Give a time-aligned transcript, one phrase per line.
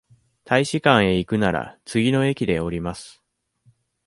[0.45, 3.21] 大使館へ行くなら、次の駅で降ります。